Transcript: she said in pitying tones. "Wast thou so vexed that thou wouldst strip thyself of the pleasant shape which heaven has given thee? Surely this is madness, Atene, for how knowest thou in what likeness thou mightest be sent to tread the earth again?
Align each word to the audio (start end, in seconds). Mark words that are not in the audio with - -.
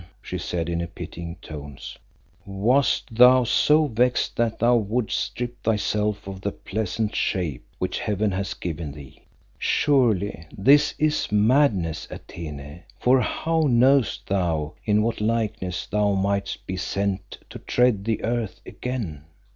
she 0.19 0.35
said 0.35 0.67
in 0.67 0.79
pitying 0.95 1.35
tones. 1.43 1.95
"Wast 2.43 3.13
thou 3.13 3.43
so 3.43 3.85
vexed 3.85 4.35
that 4.35 4.57
thou 4.57 4.75
wouldst 4.75 5.19
strip 5.19 5.61
thyself 5.61 6.25
of 6.27 6.41
the 6.41 6.51
pleasant 6.51 7.15
shape 7.15 7.63
which 7.77 7.99
heaven 7.99 8.31
has 8.31 8.55
given 8.55 8.93
thee? 8.93 9.21
Surely 9.59 10.47
this 10.57 10.95
is 10.97 11.31
madness, 11.31 12.07
Atene, 12.09 12.81
for 12.99 13.21
how 13.21 13.67
knowest 13.69 14.25
thou 14.25 14.73
in 14.85 15.03
what 15.03 15.21
likeness 15.21 15.85
thou 15.85 16.13
mightest 16.13 16.65
be 16.65 16.77
sent 16.77 17.37
to 17.51 17.59
tread 17.59 18.03
the 18.03 18.23
earth 18.23 18.59
again? 18.65 19.25